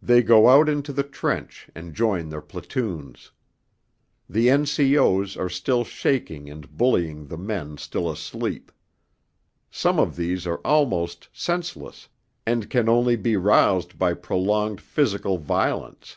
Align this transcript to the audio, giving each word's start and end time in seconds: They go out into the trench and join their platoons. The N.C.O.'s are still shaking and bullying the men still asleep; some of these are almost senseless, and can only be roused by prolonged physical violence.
They 0.00 0.22
go 0.22 0.48
out 0.48 0.70
into 0.70 0.90
the 0.90 1.02
trench 1.02 1.68
and 1.74 1.92
join 1.92 2.30
their 2.30 2.40
platoons. 2.40 3.30
The 4.26 4.48
N.C.O.'s 4.48 5.36
are 5.36 5.50
still 5.50 5.84
shaking 5.84 6.48
and 6.48 6.78
bullying 6.78 7.26
the 7.26 7.36
men 7.36 7.76
still 7.76 8.10
asleep; 8.10 8.72
some 9.70 9.98
of 9.98 10.16
these 10.16 10.46
are 10.46 10.62
almost 10.64 11.28
senseless, 11.30 12.08
and 12.46 12.70
can 12.70 12.88
only 12.88 13.16
be 13.16 13.36
roused 13.36 13.98
by 13.98 14.14
prolonged 14.14 14.80
physical 14.80 15.36
violence. 15.36 16.16